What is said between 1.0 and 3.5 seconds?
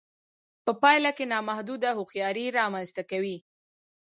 کې نامحدوده هوښياري رامنځته کوي.